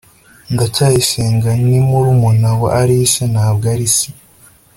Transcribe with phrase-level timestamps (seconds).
[0.53, 4.09] ndacyayisenga ni murumuna wa alice, ntabwo ari se